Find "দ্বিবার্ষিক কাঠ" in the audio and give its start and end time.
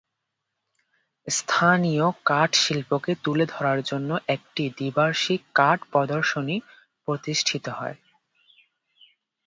4.77-5.79